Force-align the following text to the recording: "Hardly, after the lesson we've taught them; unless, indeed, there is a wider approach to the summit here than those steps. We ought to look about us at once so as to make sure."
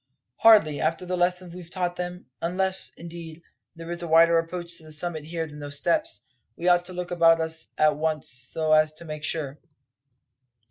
"Hardly, 0.37 0.81
after 0.81 1.05
the 1.05 1.15
lesson 1.15 1.51
we've 1.51 1.69
taught 1.69 1.95
them; 1.95 2.25
unless, 2.41 2.89
indeed, 2.97 3.43
there 3.75 3.91
is 3.91 4.01
a 4.01 4.07
wider 4.07 4.39
approach 4.39 4.77
to 4.79 4.83
the 4.85 4.91
summit 4.91 5.23
here 5.25 5.45
than 5.45 5.59
those 5.59 5.77
steps. 5.77 6.23
We 6.57 6.67
ought 6.69 6.85
to 6.85 6.93
look 6.93 7.11
about 7.11 7.39
us 7.39 7.67
at 7.77 7.97
once 7.97 8.27
so 8.27 8.71
as 8.71 8.93
to 8.93 9.05
make 9.05 9.23
sure." 9.23 9.59